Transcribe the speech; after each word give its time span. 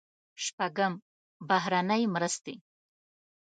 شپږم: 0.43 0.93
بهرنۍ 1.47 2.03
مرستې. 2.13 2.55